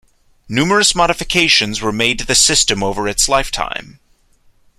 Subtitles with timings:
[0.49, 3.99] Numerous modifications were made to the system over its lifetime.